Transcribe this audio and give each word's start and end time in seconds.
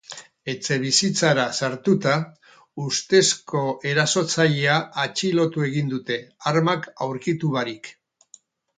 Etxebizitzara 0.51 1.43
sartuta, 1.57 2.15
ustezko 2.87 3.63
erasotzailea 3.91 4.81
atxilotu 5.07 5.69
egin 5.71 5.95
dute, 5.97 6.21
armak 6.55 6.93
aurkitu 7.09 7.57
barik. 7.61 7.97